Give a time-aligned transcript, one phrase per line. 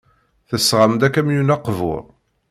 [0.49, 2.03] Tesɣam-d akamyun aqbur.